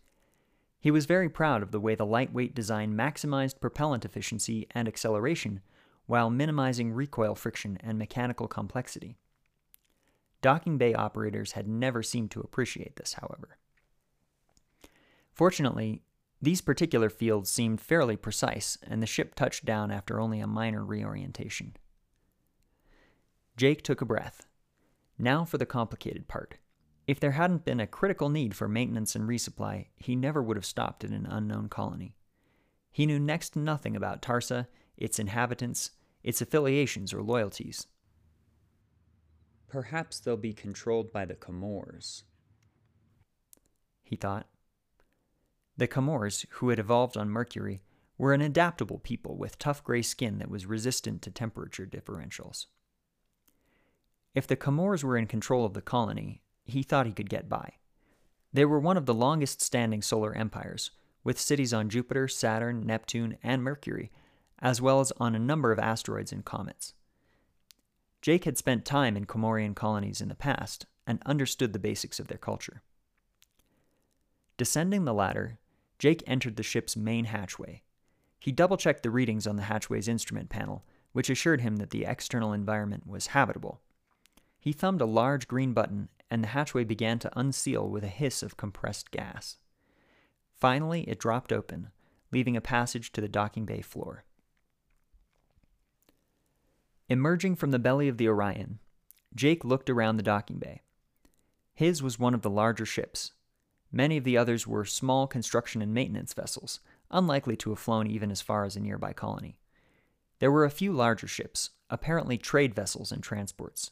He 0.78 0.90
was 0.90 1.06
very 1.06 1.31
proud 1.31 1.62
of 1.62 1.70
the 1.70 1.81
way 1.81 1.94
the 1.94 2.04
lightweight 2.04 2.54
design 2.54 2.93
maximized 2.93 3.60
propellant 3.62 4.04
efficiency 4.04 4.66
and 4.72 4.86
acceleration 4.86 5.62
while 6.04 6.28
minimizing 6.28 6.93
recoil 6.93 7.34
friction 7.34 7.78
and 7.81 7.98
mechanical 7.98 8.46
complexity. 8.46 9.16
Docking 10.42 10.78
bay 10.78 10.94
operators 10.94 11.52
had 11.52 11.69
never 11.69 12.02
seemed 12.02 12.31
to 12.32 12.40
appreciate 12.40 12.96
this, 12.96 13.14
however. 13.14 13.58
Fortunately, 15.32 16.02
these 16.42 16.60
particular 16.60 17.10
fields 17.10 17.50
seemed 17.50 17.81
fairly 17.81 18.16
precise, 18.16 18.78
and 18.82 19.02
the 19.02 19.06
ship 19.06 19.34
touched 19.34 19.65
down 19.65 19.91
after 19.91 20.20
only 20.20 20.41
a 20.41 20.46
minor 20.46 20.84
reorientation. 20.84 21.76
Jake 23.56 23.82
took 23.82 24.00
a 24.00 24.06
breath. 24.06 24.46
Now 25.19 25.44
for 25.44 25.58
the 25.58 25.67
complicated 25.67 26.29
part. 26.29 26.56
If 27.06 27.20
there 27.20 27.32
hadn't 27.32 27.65
been 27.65 27.81
a 27.81 27.86
critical 27.86 28.31
need 28.31 28.55
for 28.55 28.69
maintenance 28.69 29.15
and 29.15 29.29
resupply, 29.29 29.88
he 29.96 30.17
never 30.17 30.43
would 30.43 30.56
have 30.56 30.65
stopped 30.65 31.05
in 31.05 31.12
an 31.12 31.26
unknown 31.26 31.69
colony. 31.69 32.17
He 32.91 33.05
knew 33.05 33.19
next 33.19 33.50
to 33.50 33.58
nothing 33.58 33.94
about 33.96 34.22
Tarsa, 34.22 34.67
its 34.96 35.19
inhabitants, 35.19 35.91
its 36.22 36.41
affiliations 36.41 37.12
or 37.12 37.22
loyalties. 37.22 37.86
Perhaps 39.70 40.19
they'll 40.19 40.36
be 40.36 40.53
controlled 40.53 41.12
by 41.12 41.24
the 41.24 41.36
Comores. 41.36 42.24
He 44.03 44.17
thought. 44.17 44.48
The 45.77 45.86
Comores, 45.86 46.44
who 46.50 46.70
had 46.70 46.81
evolved 46.81 47.17
on 47.17 47.31
Mercury, 47.31 47.81
were 48.19 48.34
an 48.34 48.41
adaptable 48.41 48.98
people 48.98 49.36
with 49.36 49.60
tough 49.60 49.84
gray 49.84 50.03
skin 50.03 50.39
that 50.39 50.50
was 50.50 50.67
resistant 50.67 51.22
to 51.22 51.31
temperature 51.31 51.86
differentials. 51.86 52.67
If 54.34 54.46
the 54.48 54.56
Comores 54.56 55.05
were 55.05 55.17
in 55.17 55.27
control 55.27 55.65
of 55.65 55.74
the 55.74 55.81
colony, 55.81 56.43
he 56.65 56.82
thought 56.82 57.06
he 57.06 57.12
could 57.12 57.31
get 57.31 57.48
by. 57.48 57.74
They 58.53 58.65
were 58.65 58.81
one 58.81 58.96
of 58.96 59.06
the 59.06 59.15
longest 59.15 59.62
standing 59.62 60.03
solar 60.03 60.34
empires, 60.34 60.91
with 61.22 61.39
cities 61.39 61.72
on 61.72 61.89
Jupiter, 61.89 62.27
Saturn, 62.27 62.84
Neptune, 62.84 63.39
and 63.43 63.62
Mercury, 63.62 64.10
as 64.58 64.82
well 64.82 64.98
as 64.98 65.12
on 65.19 65.36
a 65.36 65.39
number 65.39 65.70
of 65.70 65.79
asteroids 65.79 66.32
and 66.32 66.44
comets. 66.44 66.94
Jake 68.22 68.44
had 68.44 68.58
spent 68.58 68.84
time 68.84 69.17
in 69.17 69.24
Comorian 69.24 69.74
colonies 69.74 70.20
in 70.20 70.29
the 70.29 70.34
past 70.34 70.86
and 71.06 71.22
understood 71.24 71.72
the 71.72 71.79
basics 71.79 72.20
of 72.20 72.29
their 72.29 72.39
culture. 72.39 72.82
Descending 74.56 75.05
the 75.05 75.15
ladder, 75.15 75.58
Jake 75.98 76.22
entered 76.27 76.56
the 76.56 76.62
ship's 76.62 76.96
main 76.96 77.27
hatchway. 77.27 77.82
He 78.39 78.53
double 78.53 78.77
checked 78.77 79.03
the 79.03 79.10
readings 79.10 79.46
on 79.46 79.56
the 79.56 79.65
hatchway's 79.65 80.08
instrument 80.08 80.50
panel, 80.50 80.84
which 81.12 81.31
assured 81.31 81.60
him 81.60 81.77
that 81.77 81.91
the 81.91 82.05
external 82.05 82.53
environment 82.53 83.06
was 83.06 83.29
habitable. 83.29 83.81
He 84.58 84.72
thumbed 84.72 85.00
a 85.00 85.06
large 85.06 85.48
green 85.48 85.72
button, 85.72 86.08
and 86.31 86.44
the 86.44 86.48
hatchway 86.48 86.84
began 86.84 87.19
to 87.20 87.39
unseal 87.39 87.89
with 87.89 88.05
a 88.05 88.08
hiss 88.08 88.43
of 88.43 88.56
compressed 88.56 89.10
gas. 89.10 89.56
Finally, 90.55 91.08
it 91.08 91.19
dropped 91.19 91.53
open, 91.53 91.91
leaving 92.31 92.56
a 92.56 92.60
passage 92.60 93.12
to 93.12 93.20
the 93.20 93.29
docking 93.29 93.65
bay 93.65 93.81
floor. 93.81 94.24
Emerging 97.10 97.56
from 97.56 97.72
the 97.72 97.79
belly 97.81 98.06
of 98.06 98.19
the 98.19 98.29
Orion, 98.29 98.79
Jake 99.34 99.64
looked 99.64 99.90
around 99.90 100.17
the 100.17 100.22
docking 100.22 100.58
bay. 100.58 100.82
His 101.74 102.05
was 102.05 102.20
one 102.20 102.34
of 102.34 102.43
the 102.43 102.48
larger 102.48 102.86
ships. 102.86 103.32
Many 103.90 104.17
of 104.17 104.22
the 104.22 104.38
others 104.38 104.64
were 104.64 104.84
small 104.84 105.26
construction 105.26 105.82
and 105.82 105.93
maintenance 105.93 106.32
vessels, 106.32 106.79
unlikely 107.10 107.56
to 107.56 107.70
have 107.70 107.81
flown 107.81 108.06
even 108.06 108.31
as 108.31 108.40
far 108.40 108.64
as 108.64 108.76
a 108.76 108.81
nearby 108.81 109.12
colony. 109.12 109.58
There 110.38 110.52
were 110.52 110.64
a 110.64 110.70
few 110.70 110.93
larger 110.93 111.26
ships, 111.26 111.70
apparently 111.90 112.38
trade 112.38 112.76
vessels 112.76 113.10
and 113.10 113.24
transports. 113.24 113.90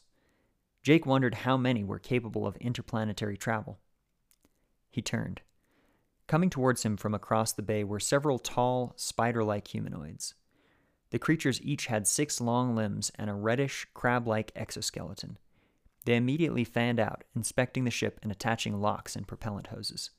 Jake 0.81 1.05
wondered 1.05 1.35
how 1.35 1.57
many 1.57 1.83
were 1.83 1.99
capable 1.99 2.47
of 2.47 2.55
interplanetary 2.57 3.35
travel. 3.35 3.79
He 4.89 5.01
turned. 5.01 5.41
Coming 6.27 6.49
towards 6.49 6.83
him 6.83 6.95
from 6.95 7.13
across 7.13 7.51
the 7.51 7.63
bay 7.63 7.83
were 7.83 7.99
several 7.99 8.39
tall, 8.39 8.93
spider 8.95 9.43
like 9.43 9.67
humanoids. 9.67 10.35
The 11.11 11.19
creatures 11.19 11.61
each 11.63 11.87
had 11.87 12.07
six 12.07 12.39
long 12.39 12.75
limbs 12.75 13.11
and 13.15 13.29
a 13.29 13.33
reddish, 13.33 13.87
crab 13.93 14.27
like 14.27 14.51
exoskeleton. 14.55 15.37
They 16.05 16.15
immediately 16.15 16.63
fanned 16.63 16.99
out, 16.99 17.23
inspecting 17.35 17.83
the 17.83 17.91
ship 17.91 18.19
and 18.21 18.31
attaching 18.31 18.79
locks 18.79 19.15
and 19.15 19.27
propellant 19.27 19.67
hoses. 19.67 20.11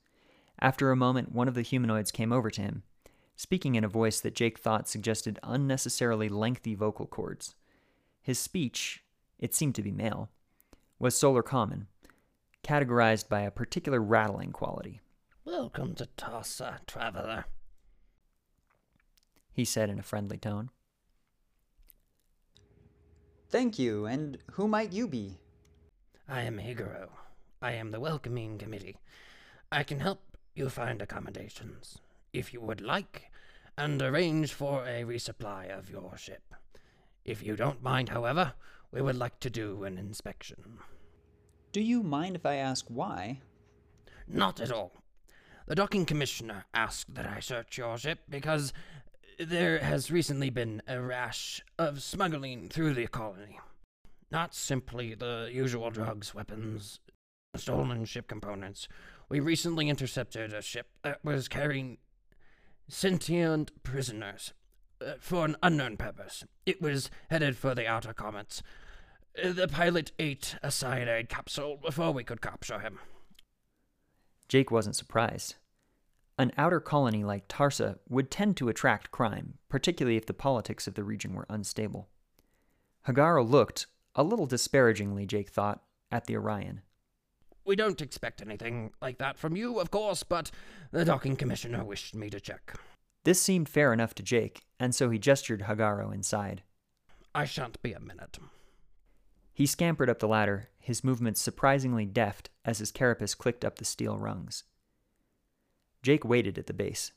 After 0.60 0.90
a 0.90 0.96
moment, 0.96 1.32
one 1.32 1.48
of 1.48 1.54
the 1.54 1.62
humanoids 1.62 2.10
came 2.10 2.32
over 2.32 2.50
to 2.50 2.60
him, 2.60 2.82
speaking 3.36 3.76
in 3.76 3.84
a 3.84 3.88
voice 3.88 4.20
that 4.20 4.34
Jake 4.34 4.58
thought 4.58 4.88
suggested 4.88 5.38
unnecessarily 5.42 6.28
lengthy 6.28 6.74
vocal 6.74 7.06
cords. 7.06 7.54
His 8.20 8.38
speech, 8.38 9.02
it 9.38 9.54
seemed 9.54 9.76
to 9.76 9.82
be 9.82 9.92
male, 9.92 10.28
was 10.98 11.16
solar 11.16 11.42
common, 11.42 11.86
categorized 12.62 13.28
by 13.28 13.40
a 13.40 13.50
particular 13.50 14.00
rattling 14.00 14.52
quality. 14.52 15.00
Welcome 15.44 15.94
to 15.94 16.08
Tarsa, 16.18 16.80
traveler, 16.86 17.46
he 19.52 19.64
said 19.64 19.88
in 19.88 19.98
a 19.98 20.02
friendly 20.02 20.36
tone. 20.36 20.70
Thank 23.50 23.80
you, 23.80 24.06
and 24.06 24.38
who 24.52 24.68
might 24.68 24.92
you 24.92 25.08
be? 25.08 25.40
I 26.28 26.42
am 26.42 26.58
Higuro. 26.58 27.08
I 27.60 27.72
am 27.72 27.90
the 27.90 27.98
welcoming 27.98 28.58
committee. 28.58 28.98
I 29.72 29.82
can 29.82 29.98
help 29.98 30.20
you 30.54 30.68
find 30.68 31.02
accommodations, 31.02 31.98
if 32.32 32.54
you 32.54 32.60
would 32.60 32.80
like, 32.80 33.32
and 33.76 34.00
arrange 34.00 34.52
for 34.52 34.84
a 34.84 35.02
resupply 35.02 35.76
of 35.76 35.90
your 35.90 36.16
ship. 36.16 36.54
If 37.24 37.42
you 37.42 37.56
don't 37.56 37.82
mind, 37.82 38.10
however, 38.10 38.52
we 38.92 39.02
would 39.02 39.16
like 39.16 39.40
to 39.40 39.50
do 39.50 39.82
an 39.82 39.98
inspection. 39.98 40.78
Do 41.72 41.80
you 41.80 42.04
mind 42.04 42.36
if 42.36 42.46
I 42.46 42.54
ask 42.54 42.86
why? 42.86 43.40
Not 44.28 44.60
at 44.60 44.70
all. 44.70 44.92
The 45.66 45.74
docking 45.74 46.06
commissioner 46.06 46.66
asked 46.72 47.16
that 47.16 47.26
I 47.26 47.40
search 47.40 47.78
your 47.78 47.98
ship 47.98 48.20
because 48.28 48.72
there 49.40 49.78
has 49.78 50.10
recently 50.10 50.50
been 50.50 50.82
a 50.86 51.00
rash 51.00 51.62
of 51.78 52.02
smuggling 52.02 52.68
through 52.68 52.92
the 52.92 53.06
colony. 53.06 53.58
Not 54.30 54.54
simply 54.54 55.14
the 55.14 55.48
usual 55.50 55.90
drugs, 55.90 56.34
weapons, 56.34 57.00
stolen 57.56 58.04
ship 58.04 58.28
components. 58.28 58.86
We 59.28 59.40
recently 59.40 59.88
intercepted 59.88 60.52
a 60.52 60.60
ship 60.60 60.88
that 61.02 61.24
was 61.24 61.48
carrying 61.48 61.98
sentient 62.86 63.82
prisoners 63.82 64.52
uh, 65.00 65.14
for 65.20 65.46
an 65.46 65.56
unknown 65.62 65.96
purpose. 65.96 66.44
It 66.66 66.82
was 66.82 67.10
headed 67.30 67.56
for 67.56 67.74
the 67.74 67.86
outer 67.86 68.12
comets. 68.12 68.62
The 69.42 69.68
pilot 69.68 70.12
ate 70.18 70.56
a 70.62 70.70
cyanide 70.70 71.28
capsule 71.28 71.78
before 71.80 72.12
we 72.12 72.24
could 72.24 72.42
capture 72.42 72.80
him. 72.80 72.98
Jake 74.48 74.70
wasn't 74.70 74.96
surprised. 74.96 75.54
An 76.40 76.52
outer 76.56 76.80
colony 76.80 77.22
like 77.22 77.48
Tarsa 77.48 77.98
would 78.08 78.30
tend 78.30 78.56
to 78.56 78.70
attract 78.70 79.10
crime, 79.10 79.58
particularly 79.68 80.16
if 80.16 80.24
the 80.24 80.32
politics 80.32 80.86
of 80.86 80.94
the 80.94 81.04
region 81.04 81.34
were 81.34 81.44
unstable. 81.50 82.08
Hagaro 83.06 83.46
looked, 83.46 83.86
a 84.14 84.22
little 84.22 84.46
disparagingly, 84.46 85.26
Jake 85.26 85.50
thought, 85.50 85.82
at 86.10 86.24
the 86.24 86.36
Orion. 86.36 86.80
We 87.66 87.76
don't 87.76 88.00
expect 88.00 88.40
anything 88.40 88.92
like 89.02 89.18
that 89.18 89.36
from 89.36 89.54
you, 89.54 89.80
of 89.80 89.90
course, 89.90 90.22
but 90.22 90.50
the 90.92 91.04
docking 91.04 91.36
commissioner 91.36 91.84
wished 91.84 92.14
me 92.14 92.30
to 92.30 92.40
check. 92.40 92.72
This 93.24 93.38
seemed 93.38 93.68
fair 93.68 93.92
enough 93.92 94.14
to 94.14 94.22
Jake, 94.22 94.64
and 94.78 94.94
so 94.94 95.10
he 95.10 95.18
gestured 95.18 95.64
Hagaro 95.64 96.10
inside. 96.10 96.62
I 97.34 97.44
shan't 97.44 97.82
be 97.82 97.92
a 97.92 98.00
minute. 98.00 98.38
He 99.52 99.66
scampered 99.66 100.08
up 100.08 100.20
the 100.20 100.26
ladder, 100.26 100.70
his 100.78 101.04
movements 101.04 101.42
surprisingly 101.42 102.06
deft 102.06 102.48
as 102.64 102.78
his 102.78 102.90
carapace 102.90 103.34
clicked 103.34 103.62
up 103.62 103.76
the 103.76 103.84
steel 103.84 104.16
rungs. 104.16 104.64
Jake 106.02 106.24
waited 106.24 106.58
at 106.58 106.66
the 106.66 106.72
base. 106.72 107.12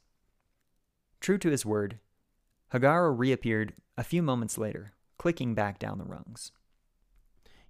True 1.19 1.37
to 1.37 1.49
his 1.49 1.65
word, 1.65 1.99
Hagaro 2.73 3.17
reappeared 3.17 3.73
a 3.97 4.03
few 4.03 4.21
moments 4.21 4.57
later, 4.57 4.93
clicking 5.17 5.53
back 5.53 5.79
down 5.79 5.97
the 5.97 6.03
rungs. 6.03 6.51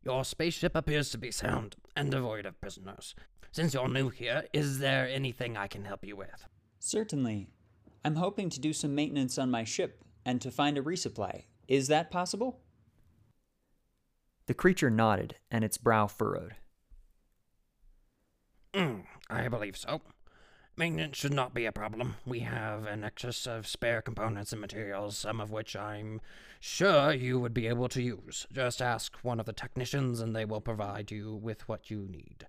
Your 0.04 0.26
spaceship 0.26 0.76
appears 0.76 1.12
to 1.12 1.18
be 1.18 1.32
sound 1.32 1.76
and 1.96 2.12
devoid 2.12 2.46
of 2.46 2.60
prisoners. 2.60 3.16
Since 3.52 3.74
you're 3.74 3.88
new 3.88 4.10
here, 4.10 4.46
is 4.52 4.80
there 4.80 5.08
anything 5.08 5.56
I 5.56 5.68
can 5.68 5.86
help 5.86 6.04
you 6.06 6.16
with? 6.16 6.48
Certainly. 6.80 7.50
I'm 8.04 8.16
hoping 8.16 8.50
to 8.50 8.60
do 8.60 8.74
some 8.74 8.96
maintenance 8.96 9.38
on 9.38 9.52
my 9.52 9.64
ship 9.64 10.04
and 10.26 10.42
to 10.42 10.52
find 10.52 10.78
a 10.78 10.82
resupply. 10.82 11.44
Is 11.68 11.88
that 11.88 12.12
possible? 12.12 12.60
The 14.48 14.54
creature 14.54 14.90
nodded, 14.90 15.36
and 15.50 15.64
its 15.64 15.78
brow 15.78 16.08
furrowed. 16.08 16.56
Mm, 18.74 19.04
I 19.30 19.48
believe 19.48 19.78
so. 19.78 20.02
Maintenance 20.76 21.18
should 21.18 21.34
not 21.34 21.54
be 21.54 21.66
a 21.66 21.72
problem. 21.72 22.16
We 22.26 22.40
have 22.40 22.88
an 22.88 23.04
excess 23.04 23.46
of 23.46 23.68
spare 23.68 24.02
components 24.02 24.52
and 24.52 24.60
materials, 24.60 25.16
some 25.16 25.40
of 25.40 25.52
which 25.52 25.76
I'm 25.76 26.20
sure 26.60 27.14
you 27.14 27.40
would 27.40 27.54
be 27.54 27.68
able 27.68 27.88
to 27.90 28.02
use. 28.02 28.48
Just 28.52 28.82
ask 28.82 29.16
one 29.22 29.40
of 29.40 29.46
the 29.46 29.54
technicians 29.54 30.20
and 30.20 30.36
they 30.36 30.46
will 30.46 30.62
provide 30.62 31.12
you 31.12 31.36
with 31.36 31.68
what 31.70 31.92
you 31.92 32.08
need. 32.10 32.48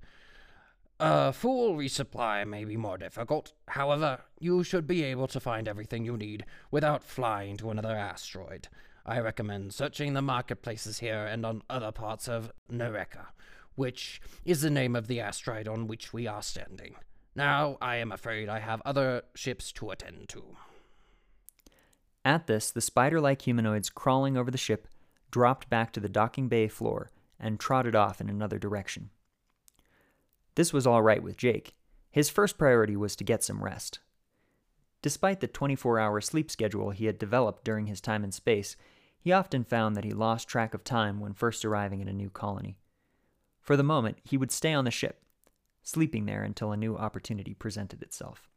A 0.99 1.35
full 1.35 1.77
resupply 1.77 2.47
may 2.47 2.65
be 2.65 2.79
more 2.79 2.97
difficult. 2.97 3.53
However, 3.69 4.21
you 4.39 4.65
should 4.65 4.87
be 4.87 5.03
able 5.03 5.27
to 5.27 5.39
find 5.41 5.69
everything 5.69 6.07
you 6.07 6.17
need 6.17 6.47
without 6.71 7.05
flying 7.05 7.59
to 7.59 7.69
another 7.69 7.95
asteroid. 7.95 8.69
I 9.05 9.21
recommend 9.21 9.75
searching 9.75 10.15
the 10.15 10.23
marketplaces 10.23 11.01
here 11.01 11.27
and 11.27 11.45
on 11.45 11.61
other 11.69 11.93
parts 11.93 12.27
of 12.27 12.53
Nareka, 12.73 13.27
which 13.75 14.23
is 14.47 14.63
the 14.63 14.71
name 14.71 14.97
of 14.97 15.09
the 15.09 15.21
asteroid 15.21 15.69
on 15.69 15.89
which 15.89 16.15
we 16.15 16.27
are 16.27 16.43
standing. 16.43 16.95
Now 17.37 17.79
I 17.81 17.97
am 17.97 18.13
afraid 18.13 18.49
I 18.49 18.61
have 18.61 18.81
other 18.85 19.23
ships 19.35 19.73
to 19.73 19.91
attend 19.91 20.29
to. 20.31 20.45
At 22.25 22.47
this, 22.47 22.71
the 22.71 22.81
spider 22.81 23.21
like 23.21 23.43
humanoids 23.43 23.91
crawling 23.91 24.37
over 24.37 24.51
the 24.51 24.59
ship 24.59 24.89
dropped 25.31 25.69
back 25.69 25.93
to 25.93 26.01
the 26.01 26.09
docking 26.09 26.49
bay 26.49 26.69
floor 26.69 27.11
and 27.41 27.59
trotted 27.59 27.97
off 27.97 28.21
in 28.21 28.31
another 28.31 28.59
direction. 28.59 29.11
This 30.55 30.73
was 30.73 30.87
all 30.87 31.03
right 31.03 31.23
with 31.23 31.37
Jake. 31.37 31.75
His 32.11 32.31
first 32.31 32.57
priority 32.57 32.97
was 32.97 33.17
to 33.17 33.25
get 33.25 33.43
some 33.43 33.63
rest. 33.63 33.99
Despite 35.03 35.41
the 35.41 35.49
24 35.49 35.99
hour 35.99 36.21
sleep 36.21 36.51
schedule 36.51 36.91
he 36.91 37.07
had 37.07 37.19
developed 37.19 37.65
during 37.65 37.87
his 37.89 38.01
time 38.01 38.23
in 38.23 38.31
space, 38.31 38.77
he 39.19 39.33
often 39.33 39.65
found 39.65 39.97
that 39.97 40.05
he 40.05 40.13
lost 40.13 40.49
track 40.49 40.73
of 40.73 40.85
time 40.85 41.19
when 41.19 41.33
first 41.33 41.65
arriving 41.65 42.01
in 42.01 42.09
a 42.09 42.13
new 42.13 42.31
colony. 42.31 42.79
For 43.61 43.77
the 43.77 43.83
moment, 43.83 44.19
he 44.23 44.37
would 44.37 44.53
stay 44.53 44.73
on 44.73 44.85
the 44.85 44.91
ship, 44.91 45.24
sleeping 45.85 46.27
there 46.27 46.43
until 46.43 46.73
a 46.73 46.77
new 46.77 46.97
opportunity 46.97 47.55
presented 47.55 48.03
itself. 48.03 48.49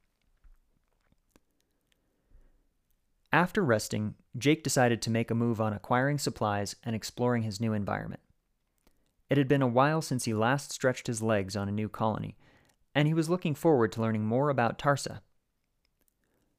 After 3.32 3.64
resting, 3.64 4.16
Jake 4.38 4.64
decided 4.64 5.02
to 5.02 5.12
make 5.12 5.30
a 5.30 5.36
move 5.36 5.62
on 5.62 5.74
acquiring 5.74 6.18
supplies 6.18 6.76
and 6.84 6.96
exploring 6.96 7.44
his 7.44 7.60
new 7.60 7.74
environment. 7.74 8.22
It 9.30 9.38
had 9.38 9.50
been 9.50 9.62
a 9.62 9.68
while 9.68 10.02
since 10.02 10.24
he 10.24 10.34
last 10.34 10.72
stretched 10.72 11.08
his 11.08 11.22
legs 11.22 11.56
on 11.56 11.68
a 11.68 11.74
new 11.74 11.90
colony, 11.90 12.38
and 12.96 13.08
he 13.08 13.14
was 13.14 13.30
looking 13.30 13.54
forward 13.54 13.92
to 13.92 14.02
learning 14.02 14.26
more 14.26 14.50
about 14.50 14.80
Tarsa. 14.80 15.20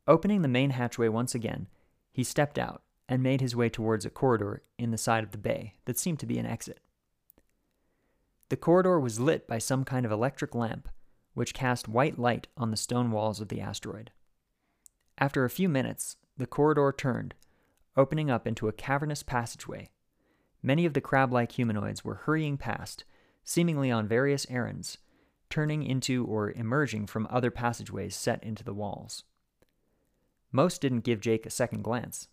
Opening 0.06 0.42
the 0.42 0.48
main 0.48 0.70
hatchway 0.70 1.08
once 1.08 1.34
again, 1.34 1.68
he 2.12 2.22
stepped 2.22 2.58
out 2.58 2.82
and 3.08 3.22
made 3.22 3.40
his 3.40 3.56
way 3.56 3.70
towards 3.70 4.04
a 4.04 4.10
corridor 4.10 4.62
in 4.78 4.90
the 4.90 4.98
side 4.98 5.24
of 5.24 5.30
the 5.30 5.38
bay 5.38 5.74
that 5.86 5.98
seemed 5.98 6.18
to 6.20 6.26
be 6.26 6.38
an 6.38 6.46
exit. 6.46 6.80
The 8.48 8.56
corridor 8.56 8.98
was 8.98 9.20
lit 9.20 9.46
by 9.46 9.58
some 9.58 9.84
kind 9.84 10.06
of 10.06 10.12
electric 10.12 10.54
lamp, 10.54 10.88
which 11.34 11.54
cast 11.54 11.88
white 11.88 12.18
light 12.18 12.48
on 12.56 12.70
the 12.70 12.76
stone 12.76 13.10
walls 13.10 13.40
of 13.40 13.48
the 13.48 13.60
asteroid. 13.60 14.10
After 15.18 15.44
a 15.44 15.50
few 15.50 15.68
minutes, 15.68 16.16
the 16.36 16.46
corridor 16.46 16.94
turned, 16.96 17.34
opening 17.96 18.30
up 18.30 18.46
into 18.46 18.68
a 18.68 18.72
cavernous 18.72 19.22
passageway. 19.22 19.90
Many 20.62 20.86
of 20.86 20.94
the 20.94 21.00
crab 21.00 21.32
like 21.32 21.52
humanoids 21.52 22.04
were 22.04 22.14
hurrying 22.14 22.56
past, 22.56 23.04
seemingly 23.44 23.90
on 23.90 24.08
various 24.08 24.46
errands, 24.48 24.98
turning 25.50 25.82
into 25.82 26.24
or 26.24 26.50
emerging 26.52 27.06
from 27.06 27.26
other 27.30 27.50
passageways 27.50 28.14
set 28.16 28.42
into 28.42 28.64
the 28.64 28.74
walls. 28.74 29.24
Most 30.52 30.80
didn't 30.80 31.00
give 31.00 31.20
Jake 31.20 31.46
a 31.46 31.50
second 31.50 31.82
glance. 31.82 32.28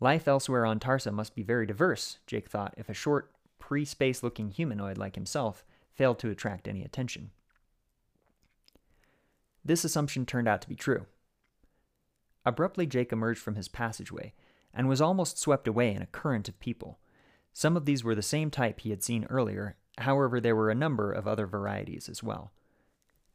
Life 0.00 0.26
elsewhere 0.26 0.66
on 0.66 0.80
Tarsa 0.80 1.12
must 1.12 1.34
be 1.34 1.42
very 1.42 1.66
diverse, 1.66 2.18
Jake 2.26 2.48
thought, 2.48 2.74
if 2.76 2.88
a 2.88 2.94
short, 2.94 3.32
pre 3.62 3.84
space 3.84 4.24
looking 4.24 4.50
humanoid 4.50 4.98
like 4.98 5.14
himself 5.14 5.64
failed 5.94 6.18
to 6.18 6.28
attract 6.28 6.66
any 6.66 6.82
attention. 6.82 7.30
This 9.64 9.84
assumption 9.84 10.26
turned 10.26 10.48
out 10.48 10.60
to 10.62 10.68
be 10.68 10.74
true. 10.74 11.06
Abruptly, 12.44 12.86
Jake 12.86 13.12
emerged 13.12 13.40
from 13.40 13.54
his 13.54 13.68
passageway 13.68 14.34
and 14.74 14.88
was 14.88 15.00
almost 15.00 15.38
swept 15.38 15.68
away 15.68 15.94
in 15.94 16.02
a 16.02 16.06
current 16.06 16.48
of 16.48 16.58
people. 16.58 16.98
Some 17.52 17.76
of 17.76 17.84
these 17.84 18.02
were 18.02 18.16
the 18.16 18.20
same 18.20 18.50
type 18.50 18.80
he 18.80 18.90
had 18.90 19.04
seen 19.04 19.26
earlier, 19.30 19.76
however, 19.98 20.40
there 20.40 20.56
were 20.56 20.68
a 20.70 20.74
number 20.74 21.12
of 21.12 21.28
other 21.28 21.46
varieties 21.46 22.08
as 22.08 22.20
well. 22.20 22.50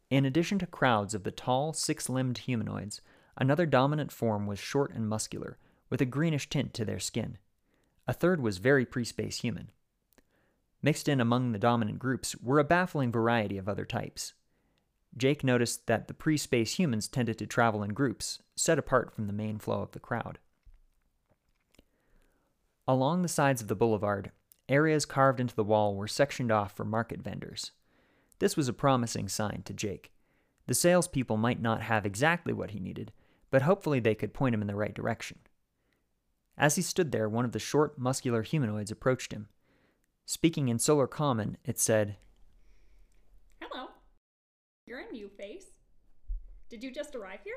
In 0.10 0.26
addition 0.26 0.60
to 0.60 0.68
crowds 0.68 1.14
of 1.14 1.24
the 1.24 1.32
tall, 1.32 1.72
six 1.72 2.10
limbed 2.10 2.40
humanoids, 2.40 3.00
another 3.38 3.66
dominant 3.66 4.12
form 4.12 4.46
was 4.46 4.60
short 4.60 4.94
and 4.94 5.08
muscular, 5.08 5.58
with 5.90 6.02
a 6.02 6.06
greenish 6.06 6.50
tint 6.50 6.74
to 6.74 6.84
their 6.84 7.00
skin. 7.00 7.38
A 8.08 8.14
third 8.14 8.42
was 8.42 8.58
very 8.58 8.86
pre 8.86 9.06
space 9.06 9.40
human. 9.40 9.72
Mixed 10.82 11.08
in 11.08 11.20
among 11.20 11.52
the 11.52 11.60
dominant 11.60 12.00
groups 12.00 12.36
were 12.38 12.60
a 12.60 12.64
baffling 12.64 13.12
variety 13.12 13.58
of 13.58 13.68
other 13.68 13.86
types. 13.86 14.34
Jake 15.16 15.44
noticed 15.44 15.88
that 15.88 16.08
the 16.08 16.14
pre 16.14 16.38
space 16.38 16.78
humans 16.78 17.08
tended 17.08 17.38
to 17.40 17.48
travel 17.48 17.82
in 17.84 17.94
groups, 17.94 18.42
set 18.56 18.78
apart 18.78 19.14
from 19.14 19.28
the 19.28 19.34
main 19.34 19.58
flow 19.58 19.82
of 19.82 19.92
the 19.92 20.00
crowd. 20.00 20.38
Along 22.88 23.22
the 23.22 23.28
sides 23.28 23.62
of 23.62 23.68
the 23.68 23.76
boulevard, 23.76 24.32
areas 24.70 25.06
carved 25.06 25.40
into 25.40 25.56
the 25.56 25.64
wall 25.64 25.96
were 25.96 26.08
sectioned 26.08 26.52
off 26.52 26.76
for 26.76 26.86
market 26.86 27.22
vendors. 27.22 27.72
This 28.40 28.56
was 28.56 28.68
a 28.68 28.74
promising 28.74 29.28
sign 29.28 29.64
to 29.66 29.74
Jake. 29.74 30.12
The 30.68 30.76
salespeople 30.76 31.38
might 31.38 31.62
not 31.62 31.82
have 31.82 32.06
exactly 32.06 32.54
what 32.54 32.72
he 32.72 32.80
needed, 32.80 33.12
but 33.50 33.64
hopefully 33.64 34.00
they 34.00 34.16
could 34.16 34.34
point 34.34 34.54
him 34.54 34.62
in 34.62 34.68
the 34.68 34.76
right 34.76 34.94
direction. 34.94 35.40
As 36.58 36.76
he 36.76 36.82
stood 36.82 37.12
there, 37.12 37.30
one 37.30 37.46
of 37.46 37.52
the 37.52 37.60
short, 37.60 37.98
muscular 37.98 38.42
humanoids 38.42 38.92
approached 38.92 39.32
him. 39.32 39.48
Speaking 40.30 40.68
in 40.68 40.78
Solar 40.78 41.08
Common, 41.08 41.56
it 41.64 41.80
said, 41.80 42.18
Hello. 43.62 43.88
You're 44.86 45.00
a 45.00 45.10
new 45.14 45.30
face. 45.30 45.68
Did 46.68 46.84
you 46.84 46.92
just 46.92 47.16
arrive 47.16 47.40
here? 47.46 47.56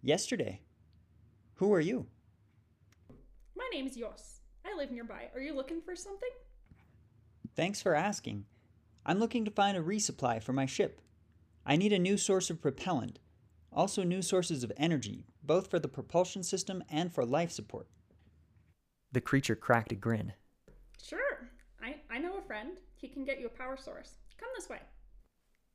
Yesterday. 0.00 0.62
Who 1.56 1.70
are 1.74 1.80
you? 1.80 2.06
My 3.54 3.68
name's 3.70 3.94
Yos. 3.94 4.40
I 4.64 4.74
live 4.74 4.90
nearby. 4.90 5.28
Are 5.34 5.40
you 5.40 5.54
looking 5.54 5.82
for 5.82 5.94
something? 5.94 6.30
Thanks 7.54 7.82
for 7.82 7.94
asking. 7.94 8.46
I'm 9.04 9.18
looking 9.18 9.44
to 9.44 9.50
find 9.50 9.76
a 9.76 9.82
resupply 9.82 10.42
for 10.42 10.54
my 10.54 10.64
ship. 10.64 11.02
I 11.66 11.76
need 11.76 11.92
a 11.92 11.98
new 11.98 12.16
source 12.16 12.48
of 12.48 12.62
propellant, 12.62 13.18
also 13.70 14.02
new 14.02 14.22
sources 14.22 14.64
of 14.64 14.72
energy, 14.78 15.26
both 15.42 15.68
for 15.68 15.78
the 15.78 15.88
propulsion 15.88 16.42
system 16.42 16.82
and 16.90 17.12
for 17.12 17.26
life 17.26 17.52
support. 17.52 17.86
The 19.12 19.20
creature 19.20 19.56
cracked 19.56 19.92
a 19.92 19.94
grin. 19.94 20.32
Sure. 21.06 21.50
I, 22.12 22.18
know 22.18 22.36
a 22.36 22.42
friend. 22.42 22.72
He 22.94 23.08
can 23.08 23.24
get 23.24 23.40
you 23.40 23.46
a 23.46 23.50
power 23.50 23.76
source. 23.76 24.16
Come 24.36 24.50
this 24.54 24.68
way. 24.68 24.80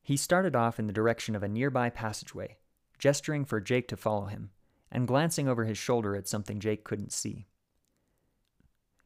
He 0.02 0.16
started 0.16 0.56
off 0.56 0.80
in 0.80 0.86
the 0.86 0.94
direction 0.94 1.36
of 1.36 1.42
a 1.42 1.48
nearby 1.48 1.90
passageway, 1.90 2.58
gesturing 3.00 3.44
for 3.44 3.60
Jake 3.60 3.88
to 3.88 3.98
follow 3.98 4.26
him, 4.26 4.52
and 4.92 5.08
glancing 5.08 5.48
over 5.48 5.66
his 5.66 5.78
shoulder 5.78 6.16
at 6.16 6.28
something 6.28 6.60
Jake 6.60 6.84
couldn't 6.84 7.12
see. 7.12 7.48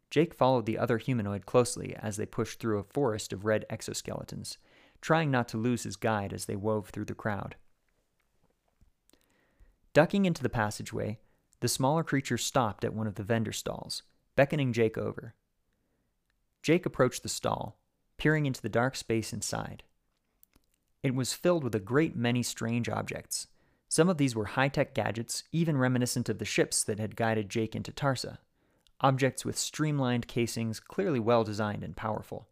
Jake 0.09 0.33
followed 0.33 0.65
the 0.65 0.77
other 0.77 0.97
humanoid 0.97 1.45
closely 1.45 1.95
as 1.95 2.17
they 2.17 2.25
pushed 2.25 2.59
through 2.59 2.79
a 2.79 2.83
forest 2.83 3.31
of 3.31 3.45
red 3.45 3.65
exoskeletons, 3.69 4.57
trying 4.99 5.31
not 5.31 5.47
to 5.47 5.57
lose 5.57 5.83
his 5.83 5.95
guide 5.95 6.33
as 6.33 6.45
they 6.45 6.57
wove 6.57 6.89
through 6.89 7.05
the 7.05 7.15
crowd. 7.15 7.55
Ducking 9.93 10.25
into 10.25 10.43
the 10.43 10.49
passageway, 10.49 11.19
the 11.61 11.67
smaller 11.69 12.03
creature 12.03 12.37
stopped 12.37 12.83
at 12.83 12.93
one 12.93 13.07
of 13.07 13.15
the 13.15 13.23
vendor 13.23 13.53
stalls, 13.53 14.03
beckoning 14.35 14.73
Jake 14.73 14.97
over. 14.97 15.33
Jake 16.61 16.85
approached 16.85 17.23
the 17.23 17.29
stall, 17.29 17.79
peering 18.17 18.45
into 18.45 18.61
the 18.61 18.69
dark 18.69 18.95
space 18.95 19.33
inside. 19.33 19.83
It 21.01 21.15
was 21.15 21.33
filled 21.33 21.63
with 21.63 21.73
a 21.73 21.79
great 21.79 22.15
many 22.15 22.43
strange 22.43 22.87
objects. 22.87 23.47
Some 23.89 24.07
of 24.09 24.17
these 24.17 24.35
were 24.35 24.45
high 24.45 24.69
tech 24.69 24.93
gadgets, 24.93 25.43
even 25.51 25.77
reminiscent 25.77 26.29
of 26.29 26.37
the 26.37 26.45
ships 26.45 26.83
that 26.83 26.99
had 26.99 27.15
guided 27.15 27.49
Jake 27.49 27.75
into 27.75 27.91
Tarsa. 27.91 28.37
Objects 29.01 29.43
with 29.43 29.57
streamlined 29.57 30.27
casings, 30.27 30.79
clearly 30.79 31.19
well 31.19 31.43
designed 31.43 31.83
and 31.83 31.95
powerful. 31.95 32.47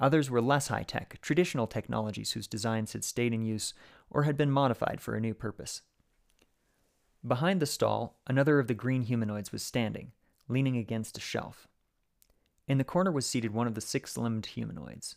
Others 0.00 0.28
were 0.28 0.42
less 0.42 0.68
high 0.68 0.82
tech, 0.82 1.20
traditional 1.20 1.68
technologies 1.68 2.32
whose 2.32 2.48
designs 2.48 2.92
had 2.92 3.04
stayed 3.04 3.32
in 3.32 3.42
use 3.42 3.74
or 4.10 4.24
had 4.24 4.36
been 4.36 4.50
modified 4.50 5.00
for 5.00 5.14
a 5.14 5.20
new 5.20 5.34
purpose. 5.34 5.82
Behind 7.26 7.60
the 7.60 7.66
stall, 7.66 8.20
another 8.26 8.58
of 8.58 8.66
the 8.66 8.74
green 8.74 9.02
humanoids 9.02 9.52
was 9.52 9.62
standing, 9.62 10.12
leaning 10.48 10.76
against 10.76 11.16
a 11.16 11.20
shelf. 11.20 11.67
In 12.68 12.76
the 12.76 12.84
corner 12.84 13.10
was 13.10 13.26
seated 13.26 13.52
one 13.52 13.66
of 13.66 13.74
the 13.74 13.80
six 13.80 14.18
limbed 14.18 14.46
humanoids. 14.46 15.16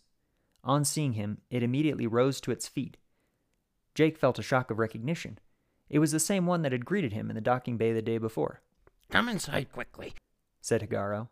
On 0.64 0.86
seeing 0.86 1.14
him, 1.14 1.40
it 1.50 1.62
immediately 1.62 2.08
rose 2.08 2.40
to 2.42 2.52
its 2.52 2.68
feet. 2.68 2.96
Jake 3.94 4.18
felt 4.18 4.40
a 4.40 4.44
shock 4.44 4.72
of 4.72 4.80
recognition. 4.80 5.38
It 5.90 6.00
was 6.00 6.14
the 6.14 6.20
same 6.20 6.46
one 6.46 6.62
that 6.62 6.72
had 6.72 6.86
greeted 6.86 7.12
him 7.12 7.30
in 7.30 7.36
the 7.36 7.42
docking 7.42 7.76
bay 7.76 7.92
the 7.92 8.02
day 8.02 8.18
before. 8.18 8.62
Come 9.10 9.28
inside 9.28 9.74
quickly, 9.74 10.14
said 10.62 10.82
Higaro. 10.82 11.30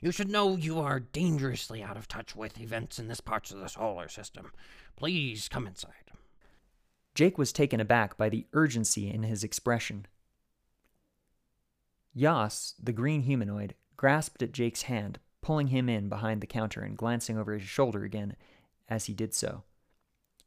You 0.00 0.10
should 0.10 0.28
know 0.28 0.56
you 0.56 0.80
are 0.80 0.98
dangerously 0.98 1.80
out 1.80 1.96
of 1.96 2.08
touch 2.08 2.34
with 2.34 2.60
events 2.60 2.98
in 2.98 3.06
this 3.06 3.20
part 3.20 3.52
of 3.52 3.60
the 3.60 3.68
solar 3.68 4.08
system. 4.08 4.50
Please 4.96 5.48
come 5.48 5.68
inside. 5.68 5.92
Jake 7.14 7.38
was 7.38 7.52
taken 7.52 7.78
aback 7.78 8.16
by 8.16 8.28
the 8.28 8.46
urgency 8.52 9.08
in 9.08 9.22
his 9.22 9.44
expression. 9.44 10.06
Yas, 12.12 12.74
the 12.82 12.92
green 12.92 13.22
humanoid, 13.22 13.76
grasped 13.96 14.42
at 14.42 14.52
Jake's 14.52 14.82
hand, 14.82 15.20
pulling 15.42 15.68
him 15.68 15.88
in 15.88 16.08
behind 16.08 16.40
the 16.40 16.46
counter 16.46 16.80
and 16.80 16.96
glancing 16.96 17.38
over 17.38 17.52
his 17.54 17.62
shoulder 17.62 18.04
again 18.04 18.36
as 18.88 19.06
he 19.06 19.14
did 19.14 19.34
so. 19.34 19.64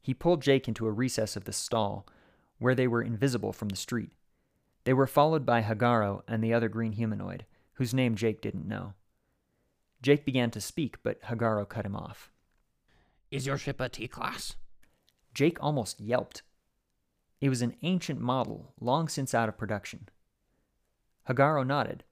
He 0.02 0.14
pulled 0.14 0.42
Jake 0.42 0.68
into 0.68 0.86
a 0.86 0.92
recess 0.92 1.36
of 1.36 1.46
the 1.46 1.54
stall, 1.54 2.06
where 2.60 2.76
they 2.76 2.88
were 2.88 3.02
invisible 3.02 3.54
from 3.54 3.70
the 3.70 3.76
street. 3.76 4.12
They 4.84 4.94
were 4.94 5.08
followed 5.08 5.46
by 5.46 5.62
Hagaro 5.62 6.22
and 6.28 6.44
the 6.44 6.54
other 6.54 6.70
green 6.70 6.92
humanoid, 6.92 7.46
whose 7.74 7.94
name 7.94 8.16
Jake 8.16 8.42
didn't 8.42 8.68
know. 8.68 8.94
Jake 10.02 10.26
began 10.26 10.52
to 10.52 10.62
speak, 10.62 10.98
but 11.04 11.22
Hagaro 11.24 11.68
cut 11.68 11.86
him 11.86 11.96
off. 11.96 12.32
Is 13.32 13.48
your 13.48 13.58
ship 13.58 13.80
a 13.80 13.88
T 13.88 14.08
class? 14.08 14.56
Jake 15.34 15.58
almost 15.62 16.02
yelped. 16.02 16.44
It 17.40 17.50
was 17.50 17.62
an 17.62 17.76
ancient 17.82 18.20
model, 18.20 18.74
long 18.80 19.08
since 19.08 19.34
out 19.34 19.50
of 19.50 19.58
production. 19.58 20.10
Hagaro 21.28 21.66
nodded. 21.66 22.04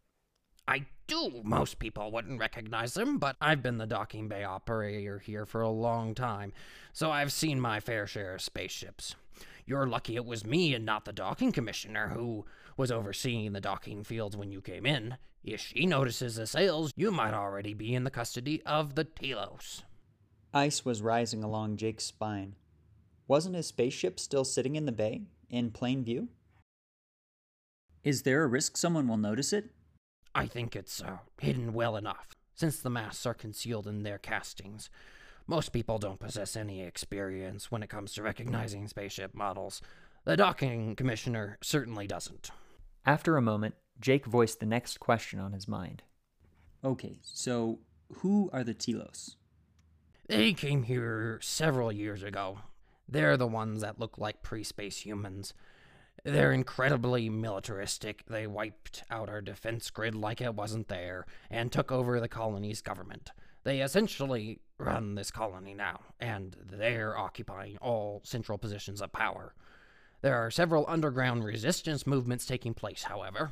I 0.67 0.85
do. 1.11 1.41
Most 1.43 1.77
people 1.77 2.09
wouldn't 2.09 2.39
recognize 2.39 2.93
them, 2.93 3.17
but 3.17 3.35
I've 3.41 3.61
been 3.61 3.77
the 3.77 3.85
docking 3.85 4.29
bay 4.29 4.45
operator 4.45 5.19
here 5.19 5.45
for 5.45 5.61
a 5.61 5.69
long 5.69 6.15
time, 6.15 6.53
so 6.93 7.11
I've 7.11 7.33
seen 7.33 7.59
my 7.59 7.81
fair 7.81 8.07
share 8.07 8.35
of 8.35 8.41
spaceships. 8.41 9.15
You're 9.65 9.87
lucky 9.87 10.15
it 10.15 10.25
was 10.25 10.45
me 10.45 10.73
and 10.73 10.85
not 10.85 11.03
the 11.03 11.11
docking 11.11 11.51
commissioner 11.51 12.09
who 12.09 12.45
was 12.77 12.91
overseeing 12.91 13.51
the 13.51 13.59
docking 13.59 14.05
fields 14.05 14.37
when 14.37 14.51
you 14.51 14.61
came 14.61 14.85
in. 14.85 15.17
If 15.43 15.59
she 15.59 15.85
notices 15.85 16.35
the 16.35 16.47
sails, 16.47 16.93
you 16.95 17.11
might 17.11 17.33
already 17.33 17.73
be 17.73 17.93
in 17.93 18.05
the 18.05 18.09
custody 18.09 18.61
of 18.65 18.95
the 18.95 19.03
Telos. 19.03 19.83
Ice 20.53 20.85
was 20.85 21.01
rising 21.01 21.43
along 21.43 21.77
Jake's 21.77 22.05
spine. 22.05 22.55
Wasn't 23.27 23.55
his 23.55 23.67
spaceship 23.67 24.19
still 24.19 24.45
sitting 24.45 24.75
in 24.77 24.85
the 24.85 24.91
bay, 24.91 25.23
in 25.49 25.71
plain 25.71 26.05
view? 26.05 26.29
Is 28.03 28.23
there 28.23 28.43
a 28.43 28.47
risk 28.47 28.77
someone 28.77 29.07
will 29.07 29.17
notice 29.17 29.51
it? 29.51 29.71
I 30.33 30.45
think 30.47 30.75
it's 30.75 31.01
uh, 31.01 31.17
hidden 31.39 31.73
well 31.73 31.97
enough, 31.97 32.35
since 32.55 32.79
the 32.79 32.89
masks 32.89 33.25
are 33.25 33.33
concealed 33.33 33.87
in 33.87 34.03
their 34.03 34.17
castings. 34.17 34.89
Most 35.47 35.73
people 35.73 35.97
don't 35.97 36.19
possess 36.19 36.55
any 36.55 36.81
experience 36.81 37.71
when 37.71 37.83
it 37.83 37.89
comes 37.89 38.13
to 38.13 38.23
recognizing 38.23 38.87
spaceship 38.87 39.33
models. 39.35 39.81
The 40.23 40.37
docking 40.37 40.95
commissioner 40.95 41.57
certainly 41.61 42.07
doesn't. 42.07 42.51
After 43.05 43.35
a 43.35 43.41
moment, 43.41 43.75
Jake 43.99 44.25
voiced 44.25 44.59
the 44.59 44.65
next 44.65 44.99
question 44.99 45.39
on 45.39 45.53
his 45.53 45.67
mind. 45.67 46.03
Okay, 46.83 47.19
so 47.23 47.79
who 48.17 48.49
are 48.53 48.63
the 48.63 48.73
Telos? 48.73 49.35
They 50.27 50.53
came 50.53 50.83
here 50.83 51.39
several 51.41 51.91
years 51.91 52.23
ago. 52.23 52.59
They're 53.09 53.37
the 53.37 53.47
ones 53.47 53.81
that 53.81 53.99
look 53.99 54.17
like 54.17 54.43
pre 54.43 54.63
space 54.63 55.05
humans. 55.05 55.53
They're 56.23 56.51
incredibly 56.51 57.29
militaristic. 57.29 58.23
They 58.27 58.45
wiped 58.45 59.03
out 59.09 59.29
our 59.29 59.41
defense 59.41 59.89
grid 59.89 60.13
like 60.13 60.39
it 60.41 60.53
wasn't 60.53 60.87
there 60.87 61.25
and 61.49 61.71
took 61.71 61.91
over 61.91 62.19
the 62.19 62.27
colony's 62.27 62.81
government. 62.81 63.31
They 63.63 63.81
essentially 63.81 64.59
run 64.77 65.15
this 65.15 65.31
colony 65.31 65.73
now, 65.73 66.01
and 66.19 66.55
they're 66.59 67.17
occupying 67.17 67.77
all 67.77 68.21
central 68.23 68.57
positions 68.57 69.01
of 69.01 69.11
power. 69.11 69.53
There 70.21 70.35
are 70.35 70.51
several 70.51 70.85
underground 70.87 71.43
resistance 71.43 72.05
movements 72.05 72.45
taking 72.45 72.73
place, 72.73 73.03
however. 73.03 73.51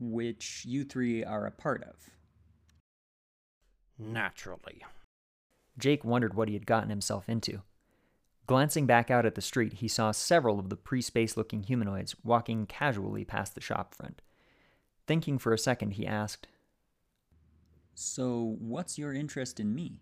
Which 0.00 0.64
you 0.66 0.84
three 0.84 1.24
are 1.24 1.46
a 1.46 1.50
part 1.50 1.82
of. 1.82 2.10
Naturally. 3.98 4.84
Jake 5.76 6.04
wondered 6.04 6.34
what 6.34 6.48
he 6.48 6.54
had 6.54 6.66
gotten 6.66 6.90
himself 6.90 7.28
into. 7.28 7.62
Glancing 8.48 8.86
back 8.86 9.10
out 9.10 9.26
at 9.26 9.34
the 9.34 9.42
street, 9.42 9.74
he 9.74 9.88
saw 9.88 10.10
several 10.10 10.58
of 10.58 10.70
the 10.70 10.76
pre 10.76 11.02
space 11.02 11.36
looking 11.36 11.62
humanoids 11.62 12.16
walking 12.24 12.64
casually 12.64 13.22
past 13.22 13.54
the 13.54 13.60
shop 13.60 13.94
front. 13.94 14.22
Thinking 15.06 15.38
for 15.38 15.52
a 15.52 15.58
second, 15.58 15.92
he 15.92 16.06
asked, 16.06 16.48
So, 17.94 18.56
what's 18.58 18.96
your 18.98 19.12
interest 19.12 19.60
in 19.60 19.74
me? 19.74 20.00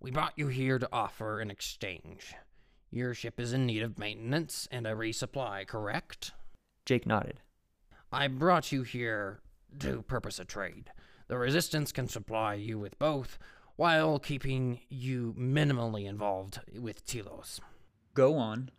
We 0.00 0.10
brought 0.10 0.34
you 0.36 0.48
here 0.48 0.78
to 0.78 0.88
offer 0.92 1.40
an 1.40 1.50
exchange. 1.50 2.34
Your 2.90 3.14
ship 3.14 3.40
is 3.40 3.54
in 3.54 3.64
need 3.64 3.82
of 3.82 3.98
maintenance 3.98 4.68
and 4.70 4.86
a 4.86 4.90
resupply, 4.90 5.66
correct? 5.66 6.32
Jake 6.84 7.06
nodded. 7.06 7.40
I 8.12 8.28
brought 8.28 8.70
you 8.70 8.82
here 8.82 9.40
to 9.78 10.02
purpose 10.02 10.38
a 10.38 10.44
trade. 10.44 10.90
The 11.28 11.38
Resistance 11.38 11.90
can 11.90 12.06
supply 12.06 12.52
you 12.52 12.78
with 12.78 12.98
both, 12.98 13.38
while 13.76 14.18
keeping 14.18 14.80
you 14.88 15.34
minimally 15.38 16.06
involved 16.06 16.60
with 16.78 17.04
Telos. 17.06 17.60
Go 18.14 18.36
on. 18.36 18.70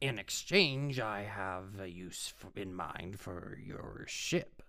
In 0.00 0.18
exchange, 0.18 0.98
I 0.98 1.22
have 1.22 1.80
a 1.80 1.88
use 1.88 2.32
in 2.56 2.74
mind 2.74 3.20
for 3.20 3.58
your 3.62 4.04
ship. 4.08 4.62